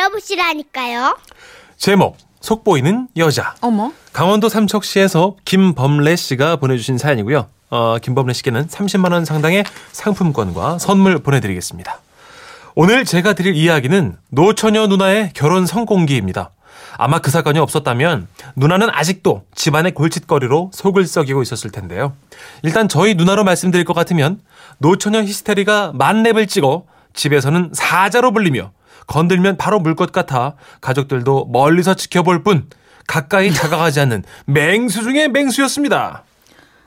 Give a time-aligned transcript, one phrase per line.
[0.00, 1.18] 들어보시라니까요.
[1.76, 3.54] 제목 속보이는 여자.
[3.60, 3.92] 어머.
[4.12, 7.46] 강원도 삼척시에서 김범래 씨가 보내주신 사연이고요.
[7.70, 12.00] 어, 김범래 씨께는 30만 원 상당의 상품권과 선물 보내드리겠습니다.
[12.74, 16.50] 오늘 제가 드릴 이야기는 노처녀 누나의 결혼 성공기입니다.
[16.96, 18.26] 아마 그 사건이 없었다면
[18.56, 22.14] 누나는 아직도 집안의 골칫거리로 속을 썩이고 있었을 텐데요.
[22.62, 24.40] 일단 저희 누나로 말씀드릴 것 같으면
[24.78, 28.72] 노처녀 히스테리가 만렙을 찍어 집에서는 사자로 불리며
[29.10, 32.70] 건들면 바로 물 것 같아 가족들도 멀리서 지켜볼 뿐
[33.08, 36.22] 가까이 다가가지 않는 맹수 중의 맹수였습니다.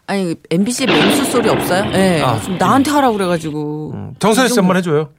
[0.07, 1.91] 아니 MBC 맹수 소리 없어요?
[1.93, 2.21] 예.
[2.21, 4.13] 아, 좀 나한테 하라 고 그래가지고.
[4.19, 5.09] 정선혜 씨이 정도- 한번 해줘요.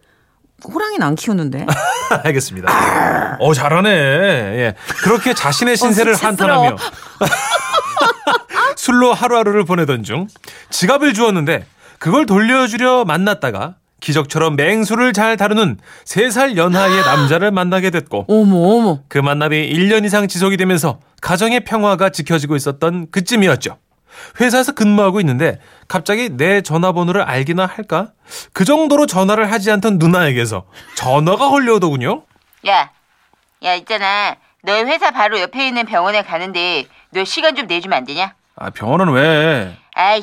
[0.67, 1.67] 호랑이는 안 키우는데.
[2.25, 3.37] 알겠습니다.
[3.39, 3.91] 어, 잘하네.
[3.91, 4.75] 예.
[5.03, 6.69] 그렇게 자신의 신세를 수치스러워.
[6.69, 6.77] 한탄하며
[8.77, 10.27] 술로 하루하루를 보내던 중
[10.71, 11.67] 지갑을 주었는데
[11.99, 19.01] 그걸 돌려주려 만났다가 기적처럼 맹수를 잘 다루는 3살 연하의 남자를 만나게 됐고 어머 어머.
[19.09, 23.79] 그 만남이 1년 이상 지속이 되면서 가정의 평화가 지켜지고 있었던 그쯤이었죠.
[24.41, 28.13] 회사에서 근무하고 있는데 갑자기 내 전화번호를 알기나 할까?
[28.53, 32.25] 그 정도로 전화를 하지 않던 누나에게서 전화가 걸려오더군요.
[32.69, 32.91] 야,
[33.65, 34.37] 야 있잖아.
[34.63, 38.35] 너희 회사 바로 옆에 있는 병원에 가는데 너 시간 좀 내주면 안 되냐?
[38.57, 39.75] 아, 병원은 왜?
[39.95, 40.23] 아이,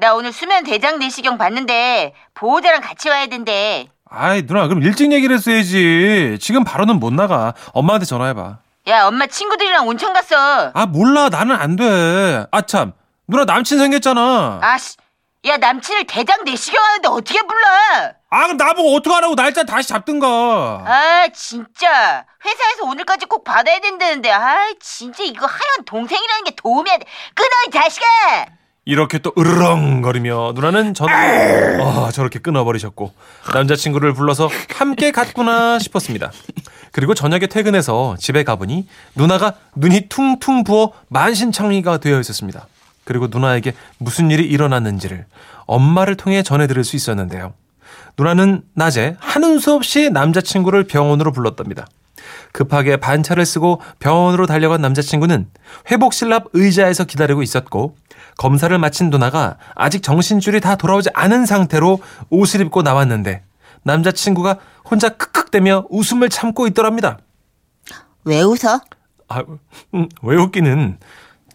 [0.00, 3.88] 나 오늘 수면 대장 내시경 봤는데 보호자랑 같이 와야 된대.
[4.08, 6.38] 아이, 누나, 그럼 일찍 얘기를 했어야지.
[6.40, 7.52] 지금 바로는 못 나가.
[7.74, 8.58] 엄마한테 전화해봐.
[8.86, 10.70] 야, 엄마 친구들이랑 온천 갔어.
[10.72, 11.28] 아, 몰라.
[11.28, 12.46] 나는 안 돼.
[12.52, 12.92] 아, 참.
[13.26, 14.60] 누나 남친 생겼잖아.
[14.62, 14.96] 아씨,
[15.46, 17.66] 야 남친을 대장 내시경 하는데 어떻게 불러?
[18.30, 20.26] 아, 그럼 나보고 어떡하라고 날짜 다시 잡든가.
[20.86, 26.98] 아 진짜 회사에서 오늘까지 꼭 받아야 된다는데 아 진짜 이거 하얀 동생이라는 게 도움이 안
[27.00, 27.06] 돼.
[27.34, 28.06] 끊어 이 자식아.
[28.88, 33.12] 이렇게 또 으르렁거리며 누나는 전화를 어, 저렇게 끊어버리셨고
[33.52, 36.32] 남자친구를 불러서 함께 갔구나 싶었습니다.
[36.92, 42.66] 그리고 저녁에 퇴근해서 집에 가보니 누나가 눈이 퉁퉁 부어 만신창이가 되어 있었습니다.
[43.04, 45.26] 그리고 누나에게 무슨 일이 일어났는지를
[45.66, 47.52] 엄마를 통해 전해드릴 수 있었는데요.
[48.16, 51.86] 누나는 낮에 하는 수 없이 남자친구를 병원으로 불렀답니다.
[52.52, 55.46] 급하게 반차를 쓰고 병원으로 달려간 남자친구는
[55.90, 57.94] 회복실랍 의자에서 기다리고 있었고
[58.38, 62.00] 검사를 마친 누나가 아직 정신줄이 다 돌아오지 않은 상태로
[62.30, 63.42] 옷을 입고 나왔는데
[63.82, 67.18] 남자친구가 혼자 크크대며 웃음을 참고 있더랍니다.
[68.24, 68.80] 왜 웃어?
[69.28, 69.42] 아,
[69.94, 70.98] 음, 왜 웃기는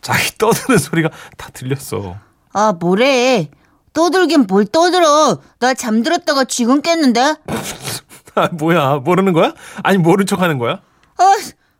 [0.01, 2.17] 자기 떠드는 소리가 다 들렸어.
[2.51, 3.49] 아 뭐래?
[3.93, 5.39] 떠들긴 뭘 떠들어?
[5.59, 7.35] 나 잠들었다가 지금 깼는데.
[8.35, 9.53] 아, 뭐야 모르는 거야?
[9.83, 10.81] 아니 모른 척 하는 거야?
[11.17, 11.23] 아,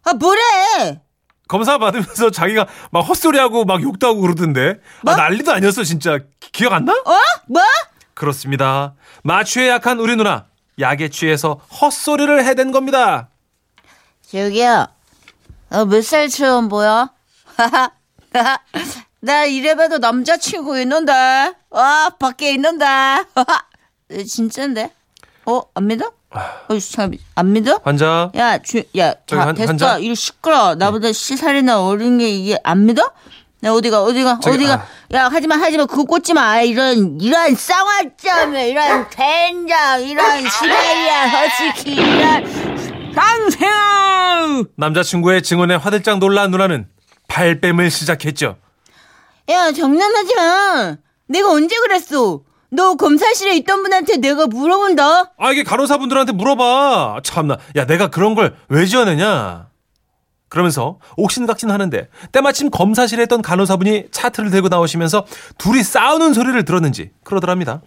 [0.04, 1.02] 아 뭐래?
[1.54, 6.74] 검사 받으면서 자기가 막 헛소리하고 막 욕도 하고 그러던데 아, 난리도 아니었어 진짜 기- 기억
[6.74, 6.94] 안 나?
[6.94, 7.14] 어?
[7.46, 7.62] 뭐?
[8.16, 8.96] 그렇습니다.
[9.22, 10.48] 마취에 약한 우리 누나
[10.80, 13.30] 약에 취해서 헛소리를 해댄 겁니다.
[14.32, 14.88] 저기요.
[15.70, 17.12] 어, 몇 살처럼 보여?
[19.20, 21.54] 나 이래봬도 남자친구 있는데.
[21.70, 22.86] 와, 밖에 있는데.
[24.28, 24.92] 진짠데?
[25.46, 26.12] 어, 안 믿어?
[26.34, 27.80] 어, 참, 안 믿어?
[27.84, 29.70] 환자 야, 주, 야, 저기 한- 됐어.
[29.70, 29.98] 한자?
[30.00, 30.76] 이거 시끄러.
[30.76, 33.12] 나보다 시 살이나 어린 게 이게 안 믿어?
[33.66, 34.74] 야, 어디가, 어디가, 저기, 어디가.
[34.74, 35.16] 아.
[35.16, 35.86] 야, 하지마, 하지마.
[35.86, 36.60] 그거 꽂지 마.
[36.62, 43.14] 이런, 이런 쌍화점, 이런 된장, 이런 시베리안 허스키, 이런.
[43.14, 44.64] 강생아.
[44.76, 46.88] 남자친구의 증언에 화들짝 놀란 누나는
[47.28, 48.58] 발뺌을 시작했죠.
[49.50, 50.96] 야, 장난하지 마.
[51.28, 52.42] 내가 언제 그랬어?
[52.74, 55.34] 너 검사실에 있던 분한테 내가 물어본다.
[55.38, 57.22] 아 이게 간호사분들한테 물어봐.
[57.24, 57.58] 참나.
[57.76, 59.68] 야 내가 그런 걸 왜 지어내냐.
[60.50, 65.26] 그러면서 옥신각신 하는데 때마침 검사실에 있던 간호사분이 차트를 들고 나오시면서
[65.58, 67.82] 둘이 싸우는 소리를 들었는지 그러더랍니다.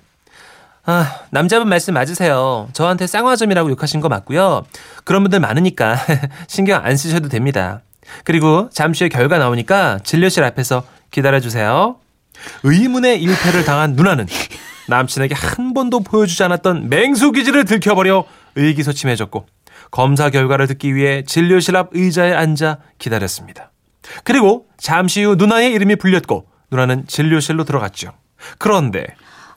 [0.84, 2.68] 아, 남자분 말씀 맞으세요.
[2.72, 4.64] 저한테 쌍화점이라고 욕하신 거 맞고요.
[5.04, 5.96] 그런 분들 많으니까
[6.46, 7.82] 신경 안 쓰셔도 됩니다.
[8.24, 11.96] 그리고 잠시 후에 결과 나오니까 진료실 앞에서 기다려주세요.
[12.64, 14.26] 의문의 일패를 당한 누나는
[14.88, 18.24] 남친에게 한 번도 보여주지 않았던 맹수 기질을 들켜버려
[18.54, 19.46] 의기소침해졌고
[19.90, 23.70] 검사 결과를 듣기 위해 진료실 앞 의자에 앉아 기다렸습니다.
[24.24, 28.12] 그리고 잠시 후 누나의 이름이 불렸고 누나는 진료실로 들어갔죠.
[28.58, 29.06] 그런데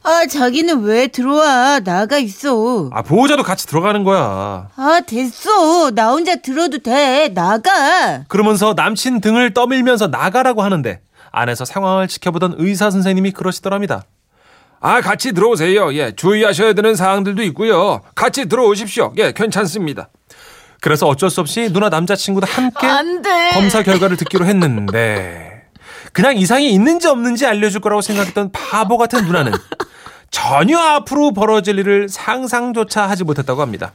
[0.01, 1.81] 아, 자기는 왜 들어와?
[1.81, 2.89] 나가 있어.
[2.93, 4.69] 아 보호자도 같이 들어가는 거야.
[4.75, 5.91] 아, 됐어.
[5.91, 7.29] 나 혼자 들어도 돼.
[7.33, 8.23] 나가.
[8.29, 11.01] 그러면서 남친 등을 떠밀면서 나가라고 하는데
[11.31, 14.03] 안에서 상황을 지켜보던 의사 선생님이 그러시더랍니다.
[14.81, 15.93] 아, 같이 들어오세요.
[15.95, 18.01] 예, 주의하셔야 되는 사항들도 있고요.
[18.15, 19.13] 같이 들어오십시오.
[19.17, 20.09] 예, 괜찮습니다.
[20.81, 22.87] 그래서 어쩔 수 없이 누나 남자친구도 함께.
[23.53, 25.63] 검사 결과를 듣기로 했는데
[26.13, 29.51] 그냥 이상이 있는지 없는지 알려줄 거라고 생각했던 바보 같은 누나는
[30.31, 33.91] 전혀 앞으로 벌어질 일을 상상조차 하지 못했다고 합니다.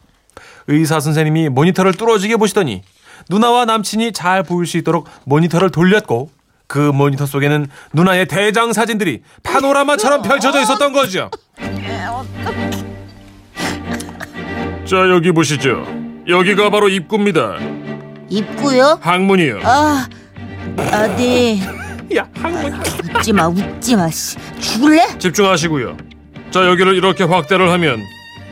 [0.66, 2.82] 의사 선생님이 모니터를 뚫어지게 보시더니
[3.30, 6.30] 누나와 남친이 잘 보일 수 있도록 모니터를 돌렸고
[6.66, 11.30] 그 모니터 속에는 누나의 대장 사진들이 파노라마처럼 펼쳐져 있었던 거죠.
[14.86, 15.86] 자 여기 보시죠.
[16.28, 17.56] 여기가 바로 입구입니다.
[18.30, 18.98] 입구요?
[19.02, 19.60] 항문이요.
[19.62, 20.06] 아,
[20.78, 21.60] 아, 네.
[22.16, 22.72] 야 항문.
[23.16, 24.10] 웃지 마, 웃지 마.
[24.10, 24.36] 씨.
[24.60, 25.18] 죽을래?
[25.18, 25.96] 집중하시고요.
[26.50, 28.00] 자 여기를 이렇게 확대를 하면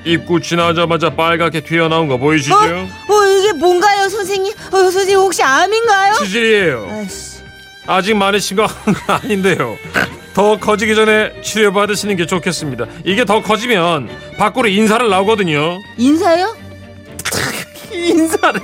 [0.05, 2.55] 입구 지나자마자 빨갛게 튀어나온 거 보이시죠?
[2.56, 4.53] 어, 이게 뭔가요, 선생님?
[4.73, 6.15] 어, 선생님 혹시 암인가요?
[6.15, 6.88] 치질이에요.
[6.91, 7.31] 아이씨.
[7.87, 9.76] 아직 많이 심각한 건 아닌데요.
[10.34, 12.87] 더 커지기 전에 치료 받으시는 게 좋겠습니다.
[13.05, 14.08] 이게 더 커지면
[14.38, 15.79] 밖으로 인사를 나오거든요.
[15.99, 16.56] 인사요?
[17.93, 18.61] 인사를.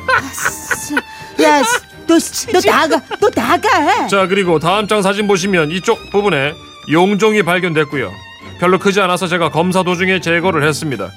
[1.43, 4.07] 야, 씨, 너, 씨, 너 나가, 너 나가.
[4.09, 6.55] 자 그리고 다음 장 사진 보시면 이쪽 부분에
[6.91, 8.11] 용종이 발견됐고요.
[8.61, 11.11] 별로 크지 않아서 제가 검사 도중에 제거를 했습니다.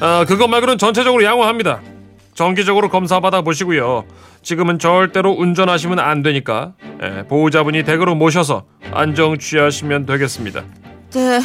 [0.00, 1.80] 아 그것 말고는 전체적으로 양호합니다.
[2.42, 4.04] 정기적으로 검사 받아 보시고요.
[4.42, 10.62] 지금은 절대로 운전하시면 안 되니까 예, 보호자분이 댁으로 모셔서 안정 취하시면 되겠습니다.
[11.14, 11.40] 네,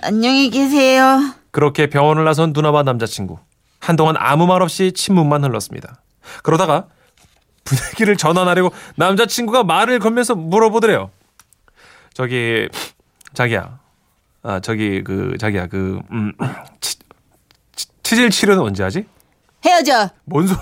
[0.00, 1.18] 안녕히 계세요.
[1.50, 3.40] 그렇게 병원을 나선 누나와 남자친구.
[3.80, 6.02] 한동안 아무 말 없이 침묵만 흘렀습니다.
[6.44, 6.86] 그러다가
[7.64, 11.10] 분위기를 전환하려고 남자친구가 말을 걸면서 물어보더래요.
[12.14, 12.68] 저기
[13.34, 13.80] 자기야.
[14.44, 16.32] 아 저기 그 자기야 그 음,
[16.80, 16.96] 치,
[17.74, 19.04] 치, 치질 치료는 언제 하지?
[19.64, 20.54] 헤어져, 뭔 소?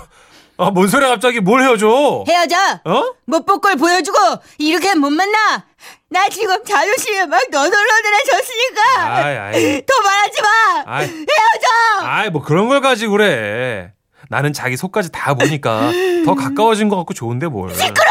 [0.59, 2.23] 아, 뭔 소리야 갑자기 뭘 헤어져?
[2.27, 2.55] 헤어져.
[2.85, 3.13] 어?
[3.25, 4.17] 못 볼 걸 보여주고
[4.57, 5.65] 이렇게 못 만나.
[6.09, 9.85] 나 지금 자존심이 막 너덜너덜해졌으니까 아이, 아이.
[9.85, 10.83] 더 말하지 마.
[10.87, 11.05] 아이.
[11.05, 12.07] 헤어져.
[12.07, 13.93] 아이 뭐 그런 걸 가지고 그래.
[14.29, 15.91] 나는 자기 속까지 다 보니까
[16.25, 17.69] 더 가까워진 것 같고 좋은데 뭘.
[17.75, 18.09] 시끄러.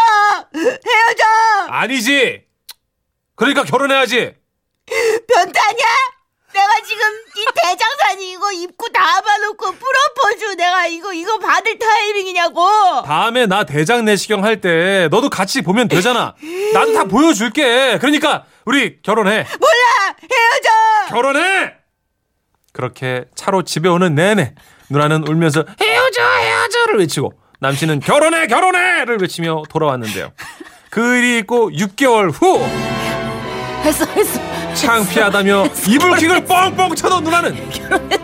[0.54, 1.24] 헤어져.
[1.68, 2.44] 아니지.
[3.34, 4.34] 그러니까 결혼해야지.
[4.86, 5.84] 변태냐?
[6.56, 7.02] 내가 지금
[7.36, 12.66] 이 대장산이 이거 입고 다 봐놓고 프로포즈 내가 이거 이거 받을 타이밍이냐고.
[13.04, 16.34] 다음에 나 대장 내시경 할 때 너도 같이 보면 되잖아.
[16.72, 17.98] 나도 다 보여줄게.
[17.98, 19.46] 그러니까 우리 결혼해.
[19.60, 20.16] 몰라.
[20.22, 21.14] 헤어져.
[21.14, 21.74] 결혼해.
[22.72, 24.54] 그렇게 차로 집에 오는 내내
[24.88, 30.32] 누나는 울면서 헤어져 헤어져를 외치고 남친은 결혼해 결혼해를 외치며 돌아왔는데요.
[30.90, 32.58] 그 일이 있고 6개월 후
[33.84, 34.45] 했어 했어.
[34.76, 37.56] 창피하다며 이불킥을 뻥뻥 쳐던 누나는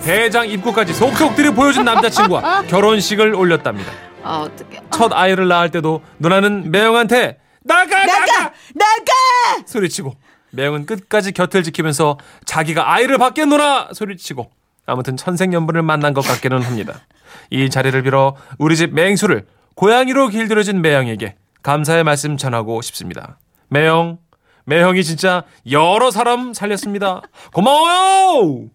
[0.03, 3.91] 대장 입구까지 속속 들이 보여준 남자친구와 결혼식을 올렸답니다.
[4.23, 4.81] 아 어떡해.
[4.91, 9.67] 첫 아이를 낳을 때도 누나는 매형한테 나가 나가, 나가 나가.
[9.67, 10.15] 소리치고
[10.51, 14.51] 매형은 끝까지 곁을 지키면서 자기가 아이를 받겠노라 소리치고
[14.87, 17.01] 아무튼 천생연분을 만난 것 같기는 합니다.
[17.51, 23.39] 이 자리를 빌어 우리 집 맹수를 고양이로 길들여진 매형에게 감사의 말씀 전하고 싶습니다.
[23.69, 24.19] 매형,
[24.65, 27.23] 매형이 진짜 여러 사람 살렸습니다.
[27.53, 28.69] 고마워요.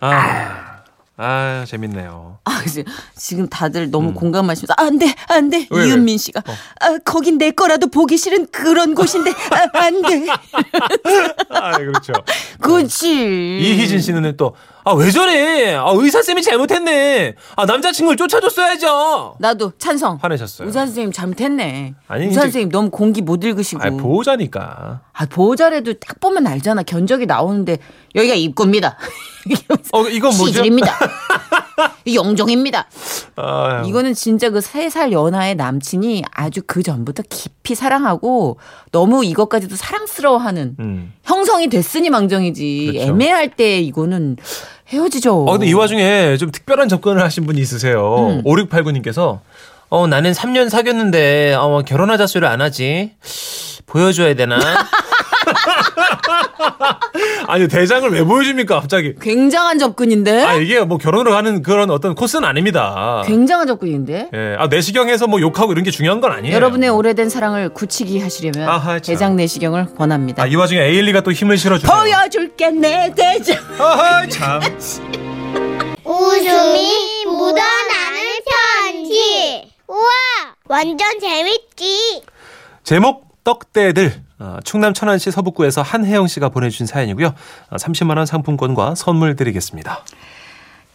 [0.00, 0.82] 아,
[1.16, 2.38] 아 재밌네요.
[2.44, 2.84] 아, 이제
[3.16, 5.58] 지금 다들 너무 공감하시면서 아, 안 돼, 안 돼.
[5.58, 5.66] 음.
[5.70, 5.88] 왜, 왜?
[5.88, 10.26] 이은민 씨가 아, 거긴 내 거라도 보기 싫은 그런 곳인데 아, 안 돼.
[11.50, 12.12] 아, 그렇죠.
[12.60, 13.58] 그렇지.
[13.60, 14.54] 이희진 씨는 또,
[14.88, 15.74] 아, 왜 저래?
[15.74, 17.34] 아, 의사쌤이 잘못했네.
[17.56, 19.36] 아, 남자친구를 쫓아줬어야죠.
[19.38, 20.18] 나도 찬성.
[20.22, 20.66] 화내셨어요.
[20.66, 21.94] 의사 선생님 잘못했네.
[22.08, 23.82] 아니, 의사 이제- 선생님 너무 공기 못 읽으시고.
[23.82, 25.00] 아, 보호자니까.
[25.12, 26.84] 아, 보호자래도 딱 보면 알잖아.
[26.84, 27.76] 견적이 나오는데
[28.14, 28.96] 여기가 입구입니다.
[29.92, 30.46] 어, 이건 뭐죠?
[30.46, 30.92] 시질입니다.
[32.14, 32.88] 영종입니다.
[33.36, 38.58] 아, 이거는 진짜 그 세 살 연하의 남친이 아주 그 전부터 깊이 사랑하고
[38.90, 41.12] 너무 이것까지도 사랑스러워하는 음.
[41.24, 42.90] 형성이 됐으니 망정이지.
[42.92, 43.06] 그렇죠.
[43.08, 44.36] 애매할 때 이거는
[44.88, 45.44] 헤어지죠.
[45.44, 48.28] 어, 근데 이 와중에 좀 특별한 접근을 하신 분이 있으세요.
[48.30, 48.42] 음.
[48.44, 49.40] 5689님께서,
[49.90, 53.12] 어, 나는 3년 사귀었는데, 어, 결혼하자 소리를 안 하지.
[53.86, 54.58] 보여줘야 되나?
[57.46, 59.14] 아니, 대장을 왜 보여줍니까, 갑자기?
[59.20, 60.42] 굉장한 접근인데?
[60.44, 63.22] 아, 이게 뭐 결혼으로 가는 그런 어떤 코스는 아닙니다.
[63.26, 64.30] 굉장한 접근인데?
[64.32, 64.56] 예.
[64.58, 66.54] 아, 내시경에서 뭐 욕하고 이런 게 중요한 건 아니에요.
[66.54, 69.12] 여러분의 오래된 사랑을 굳히기 하시려면 아하, 참.
[69.14, 70.42] 대장 내시경을 권합니다.
[70.42, 71.96] 아, 이 와중에 에일리가 또 힘을 실어주네요.
[71.96, 73.56] 보여줄게 내 대장.
[73.78, 74.60] 아하, 참.
[76.04, 78.38] 웃음이 묻어나는
[78.84, 79.70] 편지.
[79.86, 80.08] 우와,
[80.66, 82.22] 완전 재밌지.
[82.84, 84.27] 제목 떡대들 어,
[84.64, 87.34] 충남 천안시 서북구에서 한혜영 씨가 보내주신 사연이고요.
[87.70, 90.04] 어, 30만 원 상품권과 선물 드리겠습니다.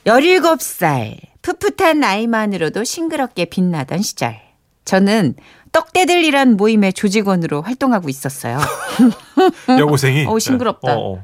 [0.06, 4.40] 17살 풋풋한 나이만으로도 싱그럽게 빛나던 시절.
[4.86, 5.36] 저는
[5.72, 8.60] 떡대들이란 모임의 조직원으로 활동하고 있었어요.
[9.80, 10.26] 여고생이.
[10.26, 10.94] 어우, 싱그럽다.
[10.94, 11.24] 어, 어.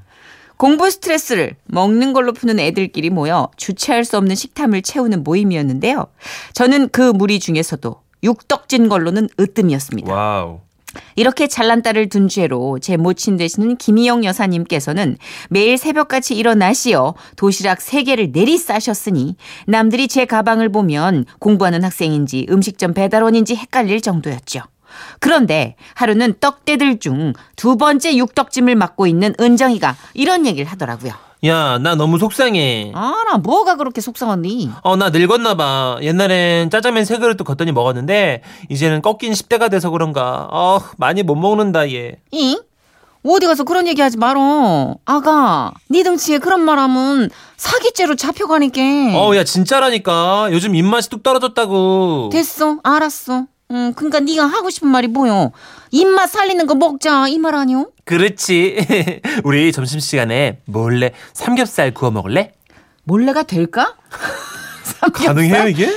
[0.57, 6.07] 공부 스트레스를 먹는 걸로 푸는 애들끼리 모여 주체할 수 없는 식탐을 채우는 모임이었는데요.
[6.53, 10.13] 저는 그 무리 중에서도 육덕진 걸로는 으뜸이었습니다.
[10.13, 10.59] 와우.
[11.15, 15.17] 이렇게 잘난 딸을 둔 죄로 제 모친 되시는 김희영 여사님께서는
[15.49, 19.35] 매일 새벽같이 일어나시어 도시락 3개를 내리 싸셨으니
[19.67, 24.61] 남들이 제 가방을 보면 공부하는 학생인지 음식점 배달원인지 헷갈릴 정도였죠.
[25.19, 31.28] 그런데 하루는 떡대들 중 두 번째 육덕짐을 맡고 있는 은정이가 이런 얘기를 하더라고요.
[31.45, 32.91] 야, 나 너무 속상해.
[32.93, 34.71] 아, 나 뭐가 그렇게 속상하니?
[34.83, 35.99] 어, 나 늙었나봐.
[36.01, 40.49] 옛날엔 짜장면 세 그릇도 걷더니 먹었는데, 이제는 꺾인 10대가 돼서 그런가.
[40.51, 42.19] 어, 많이 못 먹는다, 얘.
[42.31, 42.57] 잉?
[43.25, 44.95] 어디 가서 그런 얘기 하지 말어.
[45.05, 48.81] 아가, 네 등치에 그런 말 하면 사기죄로 잡혀가니까.
[49.17, 50.49] 어, 야, 진짜라니까.
[50.51, 52.29] 요즘 입맛이 뚝 떨어졌다고.
[52.33, 53.45] 됐어, 알았어.
[53.71, 55.51] 음, 그러니까 네가 하고 싶은 말이 뭐요?
[55.91, 57.91] 입맛 살리는 거 먹자 이 말 아니요?
[58.03, 58.77] 그렇지.
[59.43, 62.53] 우리 점심 시간에 몰래 삼겹살 구워 먹을래?
[63.03, 63.95] 몰래가 될까?
[65.13, 65.95] 가능해요, 이게?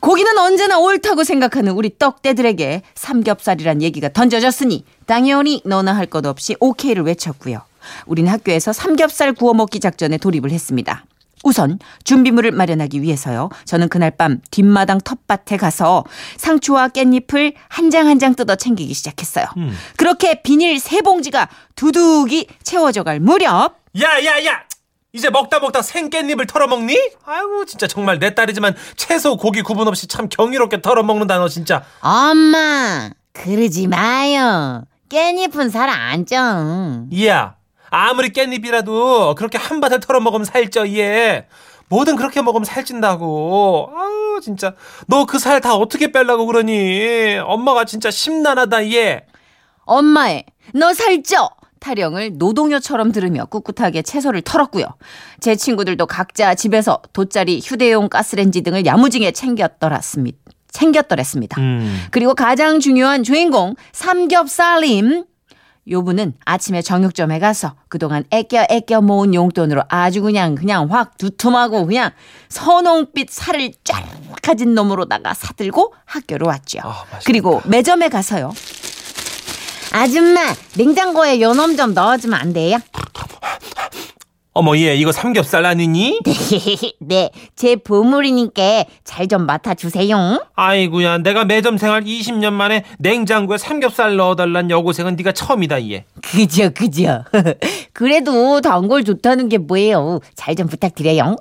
[0.00, 7.04] 고기는 언제나 옳다고 생각하는 우리 떡대들에게 삼겹살이란 얘기가 던져졌으니 당연히 너나 할 것 없이 오케이를
[7.04, 7.60] 외쳤고요.
[8.06, 11.04] 우린 학교에서 삼겹살 구워 먹기 작전에 돌입을 했습니다.
[11.44, 13.50] 우선 준비물을 마련하기 위해서요.
[13.64, 16.04] 저는 그날 밤 뒷마당 텃밭에 가서
[16.36, 19.46] 상추와 깻잎을 한장 한 장 뜯어 챙기기 시작했어요.
[19.56, 19.76] 음.
[19.96, 24.62] 그렇게 비닐 세 봉지가 두둑이 채워져 갈 무렵 야, 야, 야!
[25.12, 26.96] 이제 먹다 먹다 생깻잎을 털어먹니?
[27.26, 31.82] 아이고, 진짜 정말 내 딸이지만 채소, 고기 구분 없이 참 경이롭게 털어먹는다, 너 진짜.
[32.00, 34.84] 엄마, 그러지 마요.
[35.10, 37.04] 깻잎은 살 안 쪄.
[37.10, 37.56] 이야,
[37.94, 41.46] 아무리 깻잎이라도 그렇게 한 바늘 털어 먹으면 살쪄, 얘.
[41.88, 43.90] 뭐든 그렇게 먹으면 살찐다고.
[43.94, 44.74] 아우, 진짜.
[45.06, 47.38] 너 그 살 다 어떻게 빼려고 그러니?
[47.44, 49.26] 엄마가 진짜 심란하다, 얘.
[49.84, 54.86] 엄마의 너 살쪄 타령을 노동요처럼 들으며 꿋꿋하게 채소를 털었고요.
[55.40, 60.38] 제 친구들도 각자 집에서 돗자리, 휴대용 가스렌지 등을 야무지게 챙겼더랬습니다.
[60.70, 61.60] 챙겼더랬습니다.
[61.60, 62.04] 음.
[62.10, 65.24] 그리고 가장 중요한 주인공 삼겹살님
[65.88, 71.86] 요 분은 아침에 정육점에 가서 그동안 애껴 애껴 모은 용돈으로 아주 그냥 그냥 확 두툼하고
[71.86, 72.12] 그냥
[72.48, 74.04] 선홍빛 살을 쫙
[74.42, 76.80] 가진 놈으로다가 사들고 학교로 왔죠.
[76.84, 77.04] 아.
[77.24, 78.52] 그리고 매점에 가서요.
[79.92, 82.78] 아줌마, 냉장고에 요놈 좀 넣어주면 안 돼요?
[84.54, 86.20] 어머, 얘, 이거 삼겹살 아니니?
[87.00, 90.44] 네, 제 보물이니까 잘 좀 맡아주세요.
[90.54, 96.04] 아이고야, 내가 매점 생활 20년 만에 냉장고에 삼겹살 넣어달란 여고생은 네가 처음이다, 얘.
[96.20, 97.24] 그죠, 그죠.
[97.94, 100.20] 그래도 단골 좋다는 게 뭐예요?
[100.34, 101.36] 잘 좀 부탁드려요.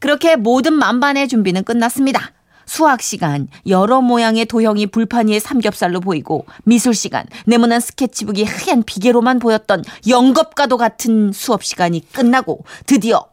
[0.00, 2.32] 그렇게 모든 만반의 준비는 끝났습니다.
[2.70, 9.40] 수학 시간 여러 모양의 도형이 불판 위에 삼겹살로 보이고 미술 시간 네모난 스케치북이 하얀 비계로만
[9.40, 13.26] 보였던 영겁과도 같은 수업 시간이 끝나고 드디어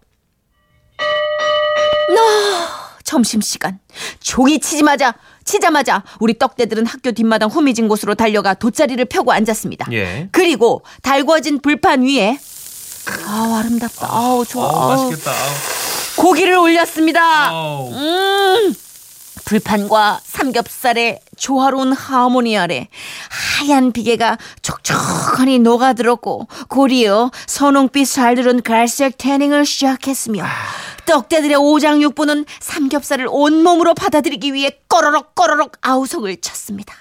[0.97, 2.21] 나
[3.03, 3.77] 점심 시간
[4.21, 5.13] 종이 치자마자
[5.45, 9.85] 치자마자 우리 떡대들은 학교 뒷마당 후미진 곳으로 달려가 돗자리를 펴고 앉았습니다.
[9.91, 10.29] 예.
[10.31, 12.39] 그리고 달궈진 불판 위에
[13.27, 14.07] 아우 아름답다.
[14.09, 14.65] 아우 좋아.
[14.65, 15.09] 어, 아우.
[15.11, 15.31] 맛있겠다.
[16.17, 17.49] 고기를 올렸습니다.
[17.51, 17.91] 아우.
[17.93, 18.73] 음.
[19.47, 22.89] 불판과 삼겹살의 조화로운 하모니 아래
[23.29, 30.43] 하얀 비계가 촉촉하니 녹아들었고 고리어 선홍빛 살들은 갈색 태닝을 시작했으며
[31.05, 36.93] 떡대들의 오장육부는 삼겹살을 온몸으로 받아들이기 위해 꺼러럭 꺼러럭 아우성을 쳤습니다.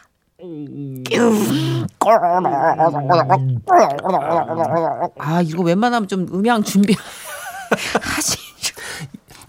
[5.19, 6.95] 아 이거 웬만하면 좀 음향 준비
[8.01, 8.39] 하시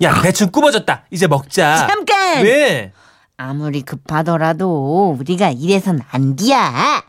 [0.02, 1.04] 야, 대충 꾸며졌다.
[1.12, 1.88] 이제 먹자.
[1.88, 2.92] 잠깐 왜?
[3.38, 7.04] 아무리 급하더라도 우리가 이래선 안 돼야.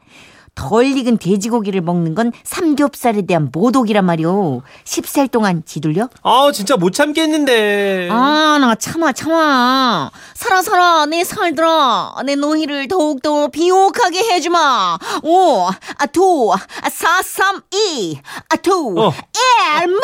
[0.58, 4.62] 덜 익은 돼지고기를 먹는 건 삼겹살에 대한 모독이란 말이오.
[4.84, 6.08] 10살 동안 지둘려?
[6.24, 8.08] 아, 진짜 못 참겠는데.
[8.10, 10.10] 아, 나 참아, 참아.
[10.34, 12.16] 살아, 살아, 내 살들아.
[12.26, 14.98] 내 노희를 더욱더 비옥하게 해주마.
[15.22, 16.58] 오, 아, 두, 아,
[16.90, 19.12] 사, 삼, 이, 아, 두, 어.
[19.12, 20.02] 일, 먹어!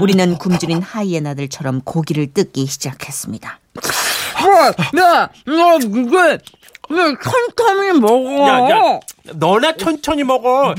[0.00, 3.55] 우리는 굶주린 하이에나들처럼 고기를 뜯기 시작했습니다.
[4.98, 6.38] 야, 너 이게
[6.88, 8.46] 왜 천천히 먹어?
[8.46, 9.00] 야, 야,
[9.34, 10.74] 너나 천천히 먹어.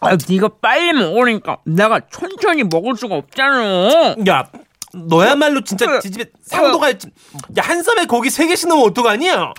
[0.00, 4.16] 아, 네가 빨리 먹으니까 내가 천천히 먹을 수가 없잖아.
[4.28, 4.48] 야,
[4.94, 7.08] 너야말로 진짜 지집에 상도가 있지.
[7.58, 9.52] 야, 한 쌈에 고기 세 개씩 넣으면 어떡하냐?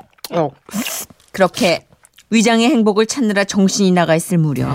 [1.31, 1.87] 그렇게
[2.29, 4.67] 위장의 행복을 찾느라 정신이 나가 있을 무렵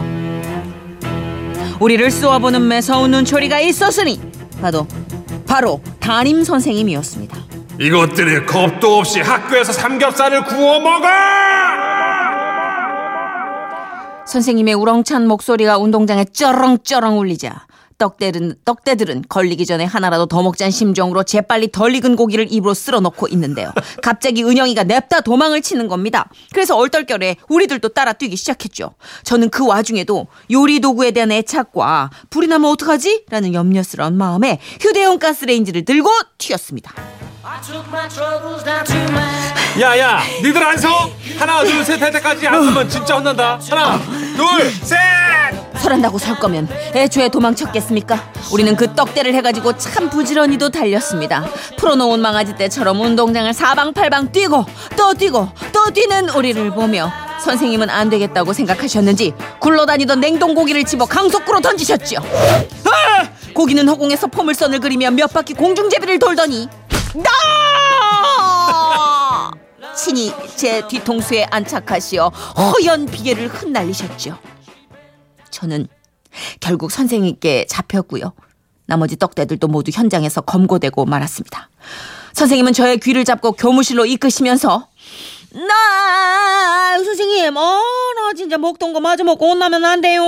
[1.81, 4.21] 우리를 쏘아보는 매서운 눈초리가 있었으니
[4.61, 4.87] 바로
[5.49, 7.37] 바로 담임 선생님이었습니다.
[7.81, 11.07] 이것들이 겁도 없이 학교에서 삼겹살을 구워 먹어!
[14.26, 17.67] 선생님의 우렁찬 목소리가 운동장에 쩌렁쩌렁 울리자
[17.99, 23.28] 떡대들은, 떡대들은 걸리기 전에 하나라도 더 먹자는 심정으로 재빨리 덜 익은 고기를 입으로 쓸어 넣고
[23.28, 23.73] 있는데요.
[24.02, 26.31] 갑자기 은영이가 냅다 도망을 치는 겁니다.
[26.52, 28.95] 그래서 얼떨결에 우리들도 따라 뛰기 시작했죠.
[29.25, 33.25] 저는 그 와중에도 요리 도구에 대한 애착과 불이 나면 어떡하지?
[33.28, 37.18] 라는 염려스러운 마음에 휴대용 가스레인지를 들고 튀었습니다.
[39.81, 40.88] 야야 니들 안 서?
[41.38, 43.99] 하나 둘 셋 할 때까지 안 서면 진짜 혼난다 하나
[44.37, 44.99] 둘셋
[45.78, 48.33] 설한다고 설 거면 애초에 도망쳤겠습니까?
[48.52, 51.47] 우리는 그 떡대를 해가지고 참 부지런히도 달렸습니다.
[51.78, 54.64] 풀어놓은 망아지 떼처럼 운동장을 사방팔방 뛰고
[54.97, 62.17] 또 뛰고 또 뛰는 우리를 보며 선생님은 안 되겠다고 생각하셨는지 굴러다니던 냉동고기를 집어 강속구로 던지셨죠.
[62.85, 63.28] 아!
[63.55, 66.69] 고기는 허공에서 포물선을 그리며 몇 바퀴 공중제비를 돌더니
[67.15, 67.31] 나!
[69.97, 74.38] 친히 제 뒤통수에 안착하시어 허연 비계를 흩날리셨죠.
[75.50, 75.88] 저는
[76.61, 78.33] 결국 선생님께 잡혔고요.
[78.87, 81.69] 나머지 떡대들도 모두 현장에서 검거되고 말았습니다.
[82.33, 84.88] 선생님은 저의 귀를 잡고 교무실로 이끄시면서
[85.53, 90.23] 나 선생님 어나 진짜 먹던 거 마저 먹고 혼나면 안 돼요.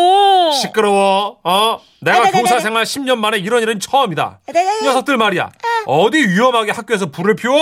[0.60, 1.38] 시끄러워.
[1.44, 1.80] 어?
[2.00, 4.40] 내가 교사 생활 10년 만에 이런 일은 처음이다.
[4.48, 5.50] 이 녀석들 말이야.
[5.86, 7.56] 어디 위험하게 학교에서 불을 피워?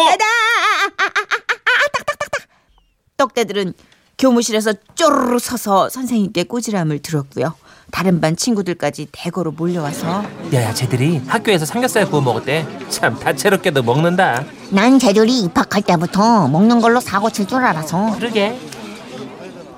[3.16, 3.74] 떡대들은
[4.18, 7.54] 교무실에서 쪼르르 서서 선생님께 꾸지람을 들었고요.
[7.90, 12.66] 다른 반 친구들까지 대거로 몰려와서 야야 쟤들이 학교에서 삼겹살 구워 먹었대.
[12.90, 14.44] 참 다채롭게도 먹는다.
[14.70, 18.14] 난 쟤들이 입학할 때부터 먹는 걸로 사고 칠 줄 알아서.
[18.18, 18.58] 그러게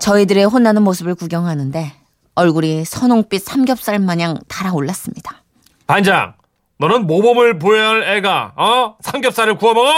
[0.01, 1.93] 저희들의 혼나는 모습을 구경하는데
[2.35, 5.43] 얼굴이 선홍빛 삼겹살 마냥 달아올랐습니다.
[5.87, 6.35] 반장
[6.79, 8.97] 너는 모범을 보여야 할 애가 어?
[9.01, 9.93] 삼겹살을 구워 먹어?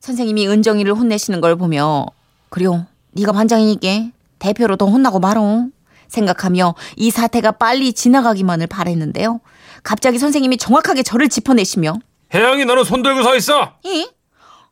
[0.00, 2.06] 선생님이 은정이를 혼내시는 걸 보며
[2.50, 5.66] 그래요 네가 반장이니까 대표로 더 혼나고 말어
[6.08, 9.40] 생각하며 이 사태가 빨리 지나가기만을 바랬는데요.
[9.82, 11.94] 갑자기 선생님이 정확하게 저를 짚어내시며
[12.34, 14.06] 혜영이 너는 손 들고 서 있어 예?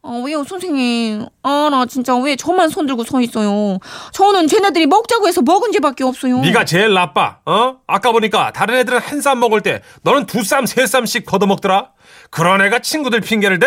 [0.06, 1.24] 아, 왜요, 선생님?
[1.42, 3.78] 아, 나 진짜 왜 저만 손 들고 서 있어요?
[4.12, 6.40] 저는 쟤네들이 먹자고 해서 먹은 죄밖에 없어요.
[6.40, 7.38] 네가 제일 나빠.
[7.46, 7.76] 어?
[7.86, 11.92] 아까 보니까 다른 애들은 한 쌈 먹을 때 너는 두 쌈, 세 쌈씩 걷어 먹더라.
[12.28, 13.66] 그런 애가 친구들 핑계를 대?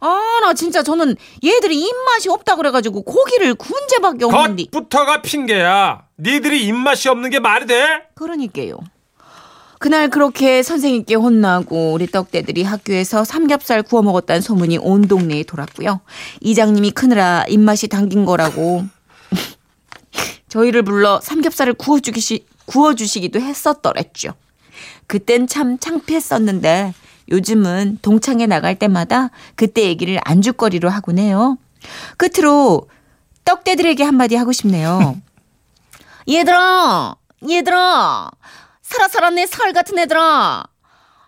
[0.00, 3.54] 아, 나 진짜 저는 얘들이 입맛이 없다 그래가지고 고기를
[3.88, 4.64] 죄밖에 없는데.
[4.70, 6.02] 겉부터가 핑계야.
[6.18, 8.02] 니들이 입맛이 없는 게 말이 돼?
[8.14, 8.80] 그러니까요.
[9.84, 16.00] 그날 그렇게 선생님께 혼나고 우리 떡대들이 학교에서 삼겹살 구워 먹었다는 소문이 온 동네에 돌았고요.
[16.40, 18.86] 이장님이 크느라 입맛이 당긴 거라고
[20.48, 24.32] 저희를 불러 삼겹살을 구워주기 구워주시기도 했었더랬죠.
[25.06, 26.94] 그땐 참 창피했었는데
[27.28, 31.58] 요즘은 동창회 나갈 때마다 그때 얘기를 안주거리로 하곤 해요.
[32.16, 32.88] 끝으로
[33.44, 35.20] 떡대들에게 한마디 하고 싶네요.
[36.26, 37.16] 얘들아,
[37.50, 38.30] 얘들아,
[38.84, 40.62] 살아 살아 내살 같은 애들아.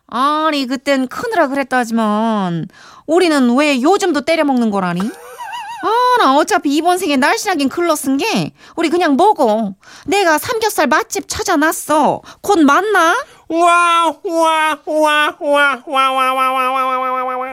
[0.09, 2.69] 아니 그땐 크느라 그랬다 하지만
[3.07, 5.01] 우리는 왜 요즘도 때려 먹는 거라니?
[5.01, 9.75] 아, 나 어차피 이번 생에 날씬하긴 글렀은 게 우리 그냥 먹어.
[10.07, 12.23] 내가 삼겹살 맛집 찾아놨어.
[12.41, 13.17] 곧 만나?
[13.49, 17.47] 와, 와, 와, 와, 와, 와, 와, 와, 와, 와, 와, 와, 와.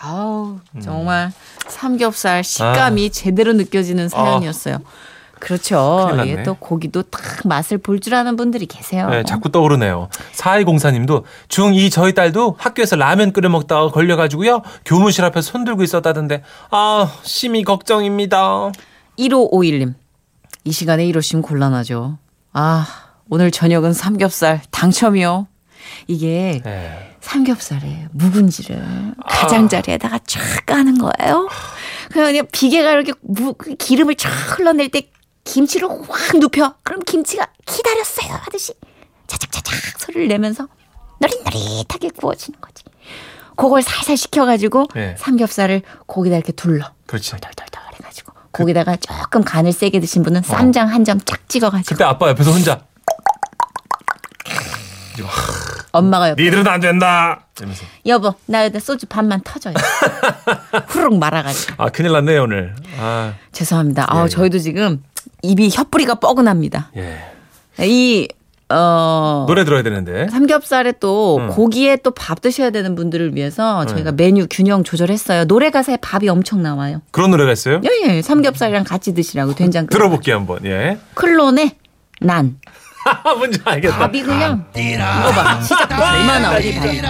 [0.00, 1.32] 아우 정말
[1.66, 4.78] 삼겹살 식감이 제대로 느껴지는 사연이었어요.
[5.40, 6.10] 그렇죠.
[6.24, 9.08] 이게 또 고기도 딱 맛을 볼 줄 아는 분들이 계세요.
[9.10, 10.08] 네, 자꾸 떠오르네요.
[10.34, 14.62] 4204님도 중2 저희 딸도 학교에서 라면 끓여 먹다가 걸려가지고요.
[14.84, 16.42] 교무실 앞에 손 들고 있었다던데.
[16.70, 18.70] 아, 심히 걱정입니다.
[19.18, 19.94] 1551님.
[20.64, 22.18] 이 시간에 이러시면 곤란하죠.
[22.52, 22.86] 아,
[23.30, 25.46] 오늘 저녁은 삼겹살 당첨이요.
[26.06, 27.14] 이게 네.
[27.20, 31.48] 삼겹살에 묵은지를 가장자리에다가 쫙 까는 거예요.
[32.12, 35.02] 그냥 비계가 이렇게 무, 그 기름을 쫙 흘러낼 때
[35.48, 36.74] 김치를 확 눕혀.
[36.82, 38.74] 그럼 김치가 기다렸어요 하듯이
[39.26, 40.68] 차작차작 소리를 내면서
[41.20, 42.84] 노릿노릿하게 구워지는 거지.
[43.56, 45.16] 그걸 살살 식혀가지고 네.
[45.18, 46.92] 삼겹살을 고기다 이렇게 둘러.
[47.06, 47.30] 그렇지.
[47.32, 52.52] 덜덜덜 해가지고 거기다가 조금 간을 세게 드신 분은 쌈장 한점 쫙 찍어가지고 그때 아빠 옆에서
[52.52, 52.82] 혼자.
[55.90, 57.46] 엄마가 옆에 니들은 안 된다.
[57.58, 57.84] 이러면서.
[58.06, 59.74] 여보 나 여기다 소주 반만 터져요.
[60.86, 62.76] 후룩 말아가지고 아, 큰일 났네요, 오늘.
[62.98, 64.02] 아, 죄송합니다.
[64.02, 64.28] 예, 아 예.
[64.28, 65.02] 저희도 지금
[65.42, 66.90] 입이 혀뿌리가 뻐근합니다.
[66.96, 67.18] 예.
[67.86, 68.28] 이
[68.70, 69.44] 어.
[69.48, 70.28] 노래 들어야 되는데.
[70.28, 71.48] 삼겹살에 또 음.
[71.48, 73.92] 고기에 또 밥 드셔야 되는 분들을 위해서 네.
[73.92, 75.46] 저희가 메뉴 균형 조절했어요.
[75.46, 77.00] 노래 가사에 밥이 엄청 나와요.
[77.10, 77.80] 그런 노래가 있어요?
[77.84, 78.22] 예, 예.
[78.22, 79.86] 삼겹살이랑 같이 드시라고 된장.
[79.86, 80.64] 들어볼게요, 한번.
[80.66, 80.98] 예.
[81.14, 81.72] 클론의
[82.20, 82.58] 난.
[83.38, 83.96] 뭔지 알겠다.
[83.98, 87.00] 밥이 그냥 이거 봐 시작부터 얼마나 어디 밥이